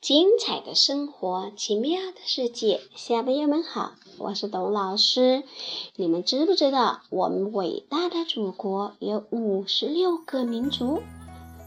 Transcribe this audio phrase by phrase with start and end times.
[0.00, 5.42] 精彩的生活，奇妙的世界，小朋友们好，我是董老师。
[5.96, 11.02] 你们知不知道，我们伟大的祖国有五十六个民族？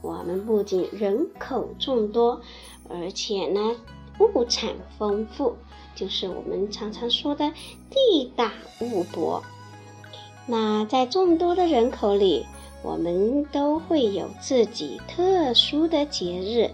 [0.00, 2.40] 我们不仅人口众多，
[2.88, 3.76] 而且呢，
[4.18, 5.56] 物产丰富，
[5.94, 7.52] 就是我们常常说的
[7.90, 9.42] 地大物博。
[10.46, 12.46] 那在众多的人口里，
[12.82, 16.70] 我们都会有自己特殊的节日。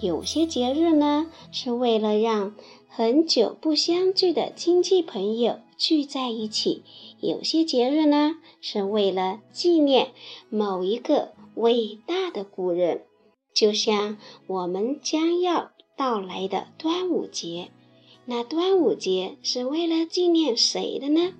[0.00, 2.54] 有些节日呢，是为了让
[2.88, 6.82] 很久不相聚的亲戚朋友聚在一起；
[7.20, 10.12] 有些节日呢，是为了纪念
[10.50, 13.02] 某一个伟大的古人。
[13.52, 17.70] 就像我们将要到来的端午节，
[18.24, 21.34] 那端午节是为了纪念谁的呢？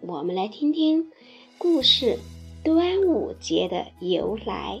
[0.00, 1.10] 我们来听听
[1.58, 2.20] 故事：
[2.62, 4.80] 端午节的由来。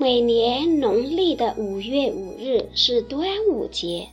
[0.00, 4.06] 每年农历的五月五日是端午节，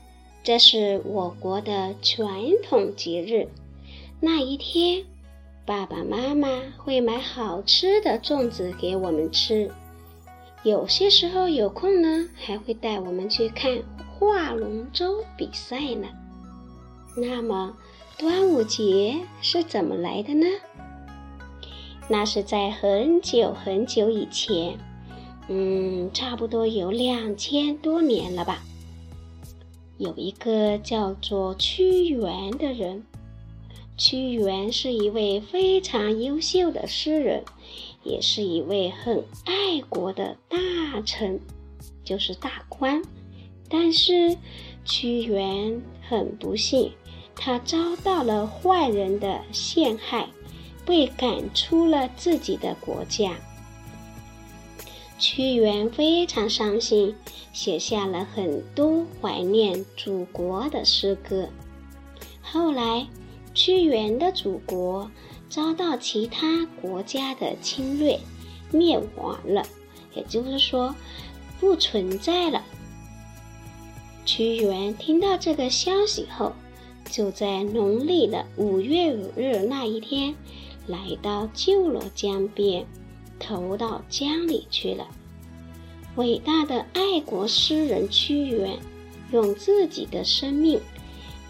[0.43, 2.33] 这是我国的传
[2.67, 3.47] 统节日。
[4.19, 5.05] 那一天，
[5.63, 9.69] 爸爸妈妈会买好吃的粽子给我们吃，
[10.63, 13.77] 有些时候有空呢，还会带我们去看
[14.17, 16.07] 划龙舟比赛呢。
[17.15, 17.77] 那么，
[18.17, 20.47] 端午节是怎么来的呢？
[22.07, 24.79] 那是在很久很久以前。
[25.47, 28.63] 嗯，差不多有两千多年了吧。
[29.97, 33.03] 有一个叫做屈原的人，
[33.95, 37.43] 屈原是一位非常优秀的诗人，
[38.03, 40.57] 也是一位很爱国的大
[41.05, 41.39] 臣，
[42.03, 43.01] 就是大官。
[43.69, 44.35] 但是
[44.83, 46.91] 屈原很不幸，
[47.35, 50.27] 他遭到了坏人的陷害，
[50.85, 53.35] 被赶出了自己的国家。
[55.17, 57.15] 屈原非常伤心，
[57.53, 61.47] 写下了很多怀念祖国的诗歌。
[62.41, 63.07] 后来，
[63.53, 65.09] 屈原的祖国
[65.49, 68.19] 遭到其他国家的侵略，
[68.71, 69.65] 灭亡了，
[70.13, 70.93] 也就是说，
[71.59, 72.61] 不存在了。
[74.25, 76.51] 屈原听到这个消息后，
[77.09, 80.35] 就在农历的五月五日那一天，
[80.87, 82.85] 来到旧罗江边。
[83.39, 85.07] 投到江里去了。
[86.15, 88.79] 伟大的爱国诗人屈原，
[89.31, 90.79] 用自己的生命，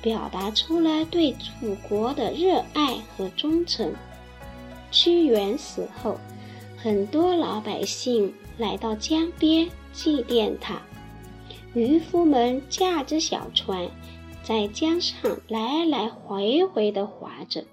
[0.02, 3.94] 表达出了对祖国的热爱和忠诚。
[4.92, 6.18] 屈原死后，
[6.78, 10.82] 很多老百姓来到江边祭奠他。
[11.74, 13.90] 渔夫们驾着小船，
[14.42, 17.66] 在江上来来回回地划着，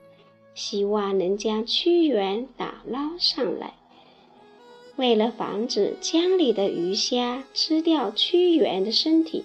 [0.54, 3.74] 希望能将屈原打捞上来。
[5.02, 9.44] 为了防止江里的鱼虾吃掉屈原的身体，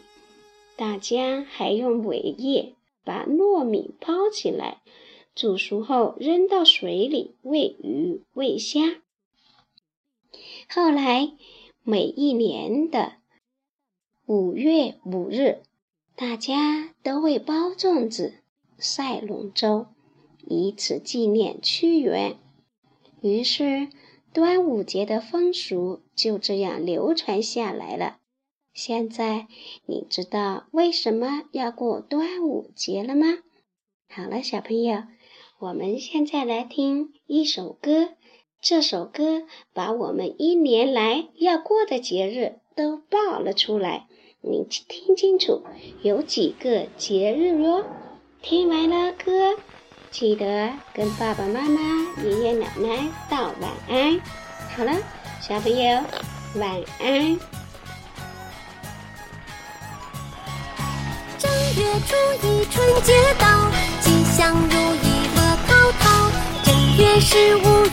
[0.76, 4.84] 大家还用苇叶把糯米包起来，
[5.34, 9.02] 煮熟后扔到水里喂鱼喂虾。
[10.70, 11.32] 后来，
[11.82, 13.14] 每一年的
[14.28, 15.64] 五月五日，
[16.16, 18.36] 大家都会包粽子、
[18.78, 19.88] 赛龙舟，
[20.46, 22.38] 以此纪念屈原。
[23.22, 23.88] 于是。
[24.34, 28.18] 端午节的风俗就这样流传下来了。
[28.74, 29.48] 现在
[29.86, 33.40] 你知道为什么要过端午节了吗？
[34.10, 35.04] 好了，小朋友，
[35.60, 38.10] 我们现在来听一首歌。
[38.62, 39.44] 这首歌
[39.74, 44.08] 把我们一年来要过的节日都报了出来。
[44.42, 45.64] 你听清楚，
[46.04, 47.86] 有几个节日哟？
[48.42, 49.58] 听完了歌。
[50.12, 51.80] 记得跟爸爸妈妈、
[52.24, 54.20] 爷爷奶奶道晚安。
[54.76, 54.92] 好了，
[55.42, 56.02] 小朋友，
[56.56, 56.70] 晚
[57.00, 57.38] 安。
[61.38, 62.16] 正月初
[62.48, 63.70] 一春节到，
[64.02, 66.32] 吉祥如意乐淘淘。
[66.64, 67.86] 正月十五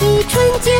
[0.00, 0.73] 一春节